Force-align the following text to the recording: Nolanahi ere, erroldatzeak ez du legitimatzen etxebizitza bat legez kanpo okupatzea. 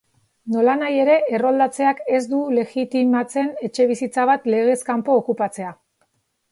Nolanahi 0.53 0.95
ere, 1.01 1.17
erroldatzeak 1.39 2.01
ez 2.21 2.23
du 2.33 2.41
legitimatzen 2.59 3.55
etxebizitza 3.69 4.27
bat 4.35 4.53
legez 4.57 4.81
kanpo 4.91 5.21
okupatzea. 5.23 5.81